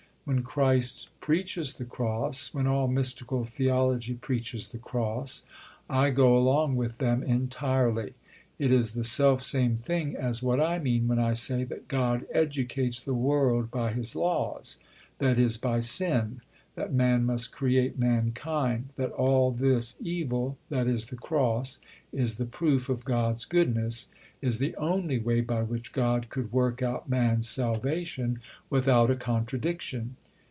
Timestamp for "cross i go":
4.77-6.37